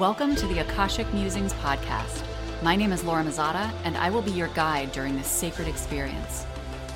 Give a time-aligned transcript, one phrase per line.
[0.00, 2.22] Welcome to the Akashic Musings podcast.
[2.62, 6.46] My name is Laura Mazzotta, and I will be your guide during this sacred experience.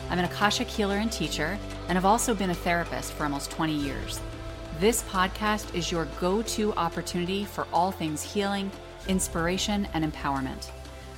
[0.09, 3.75] I'm an Akashic healer and teacher, and have also been a therapist for almost 20
[3.75, 4.23] years.
[4.81, 8.71] This podcast is your go to opportunity for all things healing,
[9.07, 10.71] inspiration, and empowerment.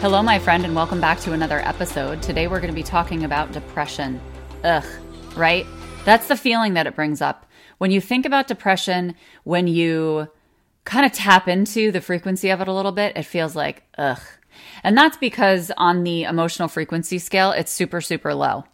[0.00, 2.22] Hello, my friend, and welcome back to another episode.
[2.22, 4.18] Today we're going to be talking about depression.
[4.64, 4.82] Ugh,
[5.36, 5.66] right?
[6.06, 7.44] That's the feeling that it brings up.
[7.76, 10.28] When you think about depression, when you
[10.86, 14.22] kind of tap into the frequency of it a little bit, it feels like, ugh.
[14.82, 18.64] And that's because on the emotional frequency scale, it's super, super low.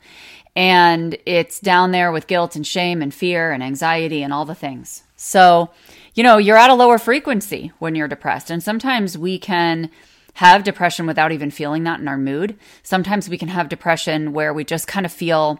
[0.54, 4.54] And it's down there with guilt and shame and fear and anxiety and all the
[4.54, 5.02] things.
[5.16, 5.70] So,
[6.14, 8.48] you know, you're at a lower frequency when you're depressed.
[8.48, 9.90] And sometimes we can
[10.36, 12.58] have depression without even feeling that in our mood.
[12.82, 15.58] Sometimes we can have depression where we just kind of feel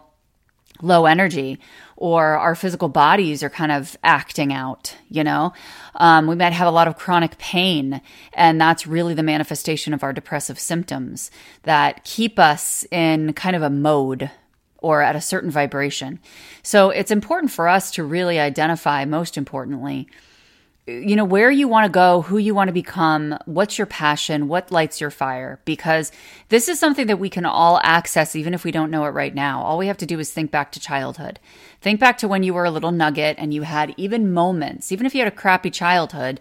[0.83, 1.59] low energy
[1.95, 5.51] or our physical bodies are kind of acting out, you know?
[5.95, 8.01] Um, we might have a lot of chronic pain,
[8.33, 11.31] and that's really the manifestation of our depressive symptoms
[11.63, 14.29] that keep us in kind of a mode
[14.77, 16.19] or at a certain vibration.
[16.61, 20.07] So it's important for us to really identify, most importantly,
[20.87, 24.47] you know, where you want to go, who you want to become, what's your passion,
[24.47, 26.13] what lights your fire, because
[26.47, 29.35] this is something that we can all access even if we don't know it right
[29.35, 29.61] now.
[29.61, 31.39] All we have to do is think back to childhood.
[31.81, 35.05] Think back to when you were a little nugget and you had even moments, even
[35.05, 36.39] if you had a crappy childhood,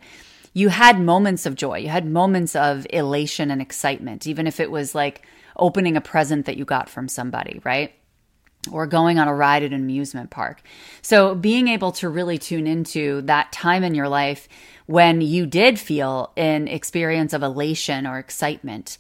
[0.53, 1.79] you had moments of joy.
[1.79, 6.47] You had moments of elation and excitement, even if it was like opening a present
[6.47, 7.93] that you got from somebody, right?
[8.71, 10.63] Or going on a ride at an amusement park.
[11.03, 14.49] So, being able to really tune into that time in your life
[14.87, 18.99] when you did feel an experience of elation or excitement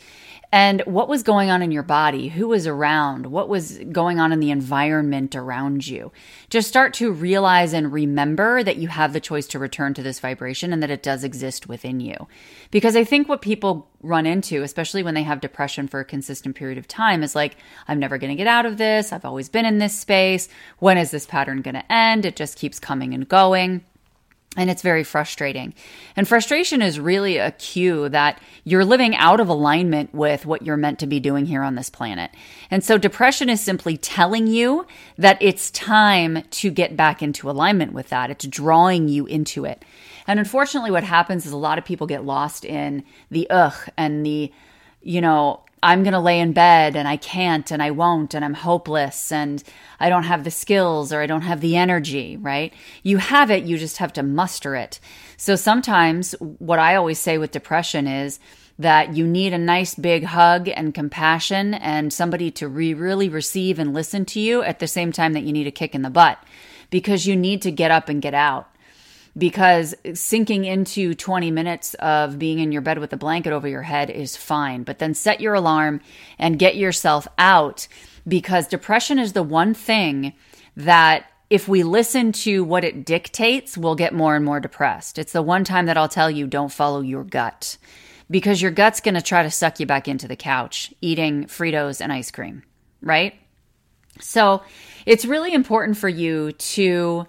[0.53, 4.33] and what was going on in your body, who was around, what was going on
[4.33, 6.13] in the environment around you.
[6.51, 10.21] Just start to realize and remember that you have the choice to return to this
[10.21, 12.29] vibration and that it does exist within you.
[12.71, 16.55] Because I think what people run into, especially when they have depression for a consistent
[16.55, 17.57] period of time, is like,
[17.89, 19.13] I'm never going to get out of this.
[19.13, 20.49] I've always been in this space.
[20.79, 22.25] When is this pattern going to end?
[22.25, 23.85] It just keeps coming and going.
[24.56, 25.75] And it's very frustrating.
[26.17, 30.77] And frustration is really a cue that you're living out of alignment with what you're
[30.77, 32.31] meant to be doing here on this planet.
[32.71, 34.87] And so depression is simply telling you
[35.19, 38.31] that it's time to get back into alignment with that.
[38.31, 39.84] It's drawing you into it.
[40.27, 44.25] And unfortunately, what happens is a lot of people get lost in the ugh and
[44.25, 44.53] the,
[45.03, 48.45] you know, I'm going to lay in bed and I can't and I won't and
[48.45, 49.63] I'm hopeless and
[50.01, 52.75] I don't have the skills or I don't have the energy, right?
[53.05, 54.99] You have it, you just have to muster it.
[55.37, 58.41] So sometimes what I always say with depression is
[58.81, 63.79] that you need a nice big hug and compassion and somebody to re- really receive
[63.79, 66.11] and listen to you at the same time that you need a kick in the
[66.11, 66.43] butt
[66.91, 68.69] because you need to get up and get out
[69.37, 73.83] because sinking into 20 minutes of being in your bed with a blanket over your
[73.83, 74.83] head is fine.
[74.83, 76.00] But then set your alarm
[76.38, 77.87] and get yourself out
[78.27, 80.33] because depression is the one thing
[80.77, 85.19] that if we listen to what it dictates, we'll get more and more depressed.
[85.19, 87.77] It's the one time that I'll tell you don't follow your gut
[88.29, 92.00] because your gut's going to try to suck you back into the couch eating Fritos
[92.00, 92.65] and ice cream,
[93.00, 93.35] right?
[94.21, 94.62] So
[95.05, 97.27] it's really important for you to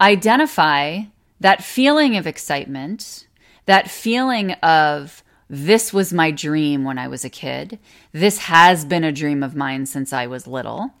[0.00, 1.02] identify
[1.40, 3.26] that feeling of excitement,
[3.66, 7.78] that feeling of this was my dream when I was a kid,
[8.12, 10.92] this has been a dream of mine since I was little,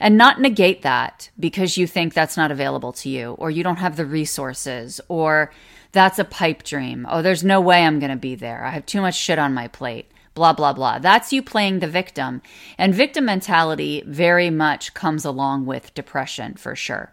[0.00, 3.76] and not negate that because you think that's not available to you, or you don't
[3.76, 5.52] have the resources, or
[5.92, 7.06] that's a pipe dream.
[7.08, 8.64] Oh, there's no way I'm going to be there.
[8.64, 10.06] I have too much shit on my plate.
[10.34, 10.98] Blah, blah, blah.
[10.98, 12.40] That's you playing the victim.
[12.78, 17.12] And victim mentality very much comes along with depression for sure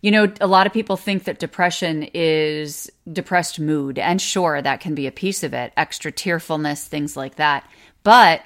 [0.00, 3.98] you know, a lot of people think that depression is depressed mood.
[3.98, 7.68] And sure, that can be a piece of it, extra tearfulness, things like that.
[8.04, 8.42] But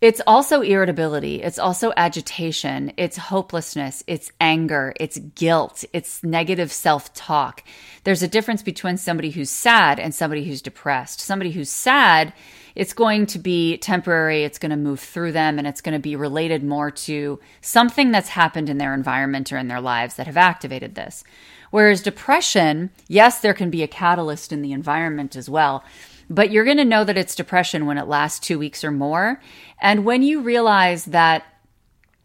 [0.00, 1.42] it's also irritability.
[1.42, 2.92] It's also agitation.
[2.96, 4.02] It's hopelessness.
[4.06, 4.94] It's anger.
[4.98, 5.84] It's guilt.
[5.92, 7.62] It's negative self talk.
[8.04, 11.20] There's a difference between somebody who's sad and somebody who's depressed.
[11.20, 12.32] Somebody who's sad
[12.74, 15.98] it's going to be temporary, it's going to move through them, and it's going to
[15.98, 20.26] be related more to something that's happened in their environment or in their lives that
[20.26, 21.24] have activated this.
[21.70, 25.84] Whereas depression, yes, there can be a catalyst in the environment as well,
[26.28, 29.40] but you're going to know that it's depression when it lasts two weeks or more.
[29.80, 31.44] And when you realize that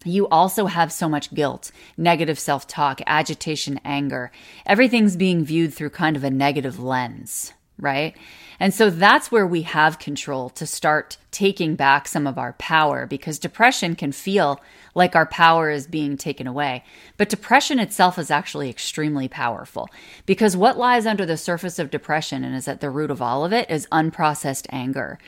[0.06, 4.32] you also have so much guilt, negative self talk, agitation, anger.
[4.66, 8.16] Everything's being viewed through kind of a negative lens, right?
[8.60, 13.06] And so that's where we have control to start taking back some of our power
[13.06, 14.62] because depression can feel
[14.94, 16.84] like our power is being taken away.
[17.18, 19.90] But depression itself is actually extremely powerful
[20.26, 23.44] because what lies under the surface of depression and is at the root of all
[23.44, 25.20] of it is unprocessed anger.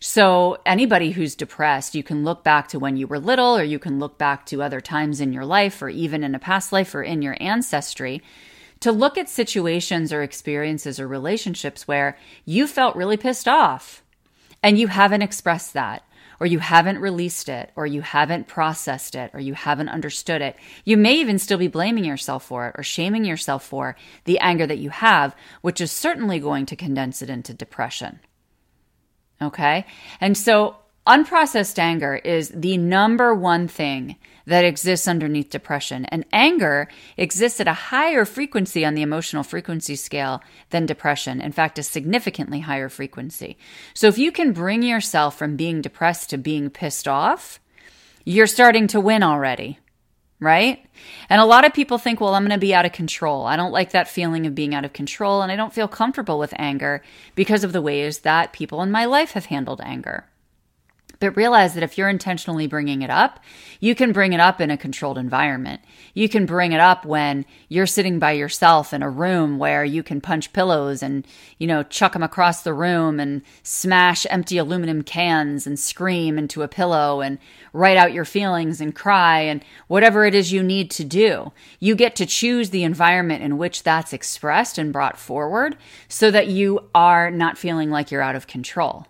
[0.00, 3.78] So, anybody who's depressed, you can look back to when you were little, or you
[3.78, 6.94] can look back to other times in your life, or even in a past life
[6.94, 8.20] or in your ancestry
[8.84, 14.02] to look at situations or experiences or relationships where you felt really pissed off
[14.62, 16.02] and you haven't expressed that
[16.38, 20.56] or you haven't released it, or you haven't processed it, or you haven't understood it.
[20.84, 24.66] You may even still be blaming yourself for it or shaming yourself for the anger
[24.66, 28.18] that you have, which is certainly going to condense it into depression.
[29.40, 29.86] Okay?
[30.20, 34.16] And so unprocessed anger is the number one thing
[34.46, 36.04] that exists underneath depression.
[36.06, 41.40] And anger exists at a higher frequency on the emotional frequency scale than depression.
[41.40, 43.56] In fact, a significantly higher frequency.
[43.94, 47.60] So if you can bring yourself from being depressed to being pissed off,
[48.24, 49.78] you're starting to win already.
[50.40, 50.84] Right?
[51.30, 53.46] And a lot of people think, well, I'm going to be out of control.
[53.46, 56.38] I don't like that feeling of being out of control, and I don't feel comfortable
[56.38, 57.02] with anger
[57.34, 60.26] because of the ways that people in my life have handled anger.
[61.20, 63.40] But realize that if you're intentionally bringing it up,
[63.80, 65.80] you can bring it up in a controlled environment.
[66.14, 70.02] You can bring it up when you're sitting by yourself in a room where you
[70.02, 71.26] can punch pillows and,
[71.58, 76.62] you know, chuck them across the room and smash empty aluminum cans and scream into
[76.62, 77.38] a pillow and
[77.72, 81.52] write out your feelings and cry and whatever it is you need to do.
[81.80, 85.76] You get to choose the environment in which that's expressed and brought forward
[86.08, 89.06] so that you are not feeling like you're out of control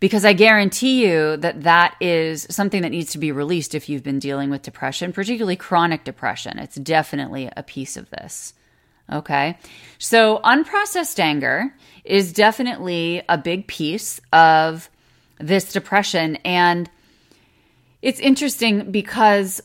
[0.00, 4.02] because I guarantee you that that is something that needs to be released if you've
[4.02, 6.58] been dealing with depression, particularly chronic depression.
[6.58, 8.54] It's definitely a piece of this.
[9.12, 9.58] Okay.
[9.98, 11.74] So, unprocessed anger
[12.04, 14.88] is definitely a big piece of
[15.38, 16.36] this depression.
[16.36, 16.90] And
[18.00, 19.62] it's interesting because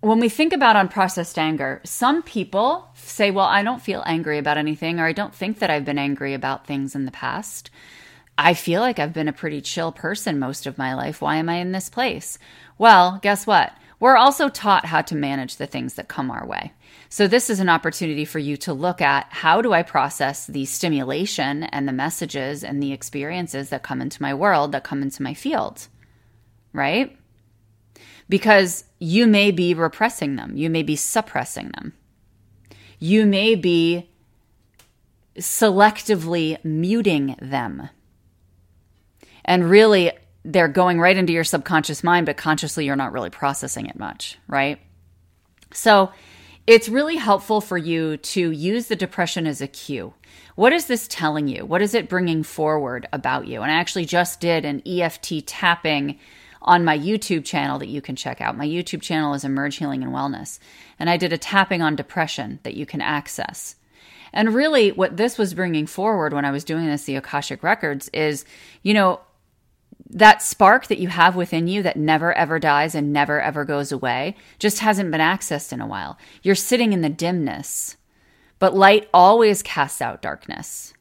[0.00, 4.58] when we think about unprocessed anger, some people say, Well, I don't feel angry about
[4.58, 7.70] anything, or I don't think that I've been angry about things in the past.
[8.38, 11.22] I feel like I've been a pretty chill person most of my life.
[11.22, 12.38] Why am I in this place?
[12.76, 13.72] Well, guess what?
[13.98, 16.74] We're also taught how to manage the things that come our way.
[17.08, 20.66] So, this is an opportunity for you to look at how do I process the
[20.66, 25.22] stimulation and the messages and the experiences that come into my world, that come into
[25.22, 25.88] my field,
[26.74, 27.16] right?
[28.28, 31.94] Because you may be repressing them, you may be suppressing them,
[32.98, 34.10] you may be
[35.38, 37.88] selectively muting them
[39.46, 40.12] and really,
[40.44, 44.38] they're going right into your subconscious mind, but consciously, you're not really processing it much,
[44.46, 44.78] right?
[45.72, 46.12] So,
[46.66, 50.12] it's really helpful for you to use the depression as a cue.
[50.56, 51.64] What is this telling you?
[51.64, 53.62] What is it bringing forward about you?
[53.62, 56.18] And I actually just did an EFT tapping
[56.62, 58.56] on my YouTube channel that you can check out.
[58.56, 60.58] My YouTube channel is Emerge Healing and Wellness.
[60.98, 63.76] And I did a tapping on depression that you can access.
[64.32, 68.08] And really, what this was bringing forward when I was doing this, the Akashic Records,
[68.12, 68.44] is,
[68.82, 69.20] you know,
[70.10, 73.90] that spark that you have within you that never ever dies and never ever goes
[73.90, 76.18] away just hasn't been accessed in a while.
[76.42, 77.96] You're sitting in the dimness,
[78.58, 80.94] but light always casts out darkness.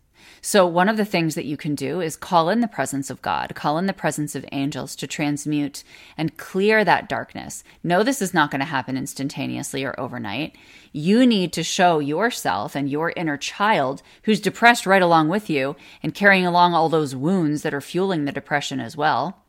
[0.47, 3.19] So, one of the things that you can do is call in the presence of
[3.23, 5.83] God, call in the presence of angels to transmute
[6.19, 7.63] and clear that darkness.
[7.83, 10.55] No, this is not going to happen instantaneously or overnight.
[10.91, 15.75] You need to show yourself and your inner child, who's depressed right along with you
[16.03, 19.41] and carrying along all those wounds that are fueling the depression as well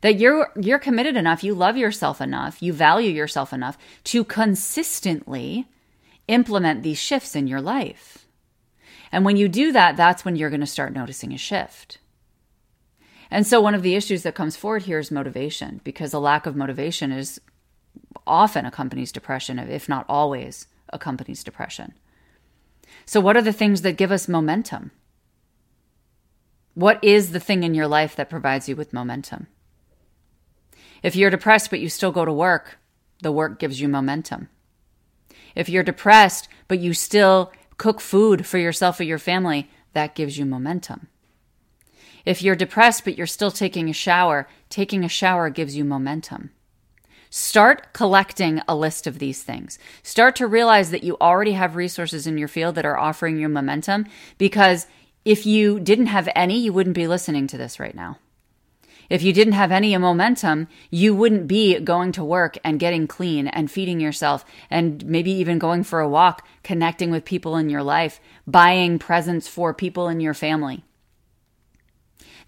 [0.00, 5.66] that you're you're committed enough you love yourself enough you value yourself enough to consistently
[6.28, 8.25] implement these shifts in your life
[9.12, 11.98] and when you do that, that's when you're going to start noticing a shift.
[13.30, 16.46] And so, one of the issues that comes forward here is motivation, because a lack
[16.46, 17.40] of motivation is
[18.26, 21.94] often accompanies depression, if not always accompanies depression.
[23.04, 24.92] So, what are the things that give us momentum?
[26.74, 29.46] What is the thing in your life that provides you with momentum?
[31.02, 32.78] If you're depressed but you still go to work,
[33.22, 34.48] the work gives you momentum.
[35.54, 40.38] If you're depressed but you still cook food for yourself or your family, that gives
[40.38, 41.08] you momentum.
[42.24, 46.50] If you're depressed but you're still taking a shower, taking a shower gives you momentum.
[47.30, 49.78] Start collecting a list of these things.
[50.02, 53.48] Start to realize that you already have resources in your field that are offering you
[53.48, 54.06] momentum
[54.38, 54.86] because
[55.24, 58.18] if you didn't have any, you wouldn't be listening to this right now.
[59.08, 63.46] If you didn't have any momentum, you wouldn't be going to work and getting clean
[63.48, 67.82] and feeding yourself and maybe even going for a walk, connecting with people in your
[67.82, 70.84] life, buying presents for people in your family.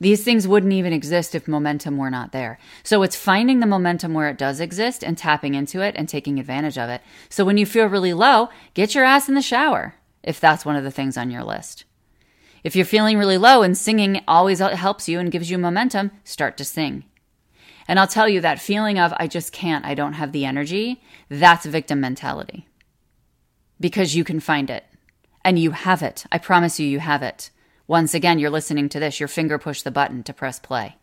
[0.01, 2.59] These things wouldn't even exist if momentum were not there.
[2.85, 6.39] So it's finding the momentum where it does exist and tapping into it and taking
[6.39, 7.03] advantage of it.
[7.29, 10.77] So when you feel really low, get your ass in the shower if that's one
[10.77, 11.85] of the things on your list.
[12.65, 16.57] If you're feeling really low and singing always helps you and gives you momentum, start
[16.59, 17.05] to sing.
[17.87, 21.03] And I'll tell you that feeling of, I just can't, I don't have the energy,
[21.29, 22.69] that's victim mentality.
[23.81, 24.85] Because you can find it.
[25.45, 26.27] And you have it.
[26.31, 27.51] I promise you, you have it.
[27.87, 30.97] Once again, you're listening to this, your finger pushed the button to press play.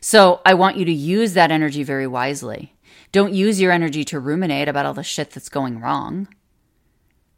[0.00, 2.76] So I want you to use that energy very wisely.
[3.10, 6.28] Don't use your energy to ruminate about all the shit that's going wrong.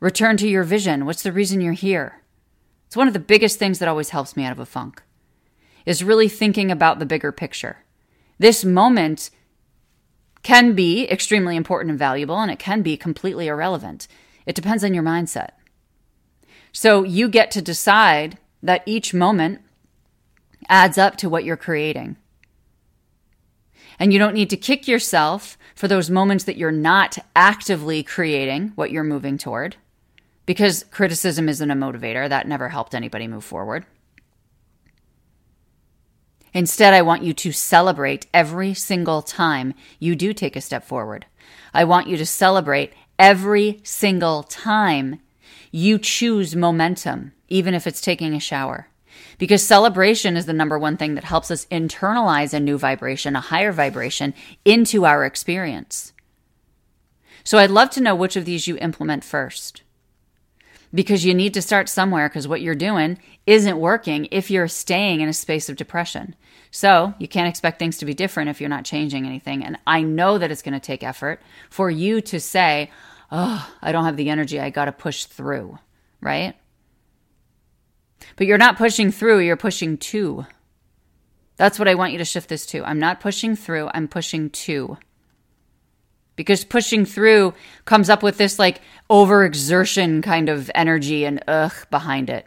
[0.01, 1.07] Return to your vision.
[1.07, 2.22] What's the reason you're here?
[2.92, 5.02] It's one of the biggest things that always helps me out of a funk
[5.87, 7.78] is really thinking about the bigger picture.
[8.38, 9.30] This moment
[10.42, 14.08] can be extremely important and valuable, and it can be completely irrelevant.
[14.44, 15.52] It depends on your mindset.
[16.70, 19.62] So you get to decide that each moment
[20.68, 22.18] adds up to what you're creating.
[23.99, 28.72] And you don't need to kick yourself for those moments that you're not actively creating
[28.75, 29.76] what you're moving toward
[30.46, 32.28] because criticism isn't a motivator.
[32.28, 33.87] That never helped anybody move forward.
[36.54, 41.25] Instead, I want you to celebrate every single time you do take a step forward.
[41.72, 45.20] I want you to celebrate every single time
[45.70, 48.88] you choose momentum, even if it's taking a shower.
[49.38, 53.40] Because celebration is the number one thing that helps us internalize a new vibration, a
[53.40, 54.34] higher vibration
[54.64, 56.12] into our experience.
[57.44, 59.82] So I'd love to know which of these you implement first
[60.94, 65.20] because you need to start somewhere because what you're doing isn't working if you're staying
[65.20, 66.34] in a space of depression.
[66.70, 69.64] So you can't expect things to be different if you're not changing anything.
[69.64, 72.90] And I know that it's going to take effort for you to say,
[73.30, 74.61] oh, I don't have the energy.
[74.61, 75.78] I got to push through,
[76.20, 76.54] right?
[78.37, 80.46] But you're not pushing through, you're pushing to.
[81.56, 82.84] That's what I want you to shift this to.
[82.84, 84.99] I'm not pushing through, I'm pushing to
[86.37, 92.31] because pushing through comes up with this like overexertion kind of energy and ugh behind
[92.31, 92.47] it.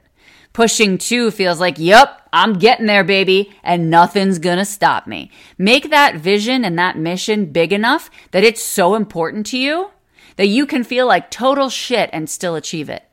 [0.54, 5.30] Pushing to feels like, yep, I'm getting there, baby, and nothing's gonna stop me.
[5.58, 9.92] Make that vision and that mission big enough that it's so important to you
[10.38, 13.04] that you can feel like total shit and still achieve it.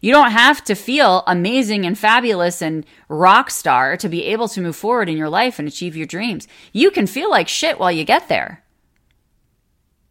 [0.00, 4.60] You don't have to feel amazing and fabulous and rock star to be able to
[4.60, 6.46] move forward in your life and achieve your dreams.
[6.72, 8.62] You can feel like shit while you get there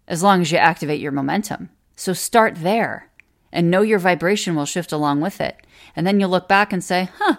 [0.08, 1.70] as long as you activate your momentum.
[1.96, 3.10] So start there
[3.52, 5.58] and know your vibration will shift along with it.
[5.96, 7.38] And then you'll look back and say, huh,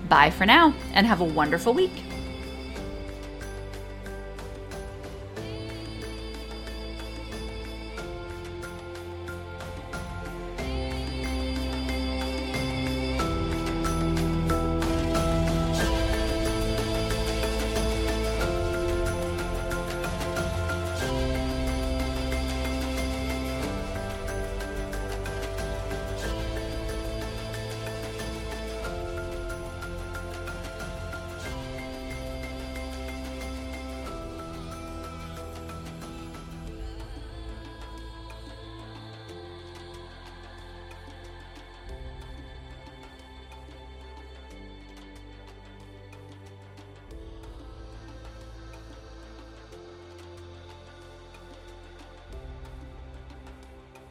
[0.09, 1.92] Bye for now and have a wonderful week.